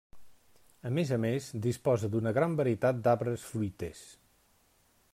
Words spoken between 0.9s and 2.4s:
més a més, disposa d'una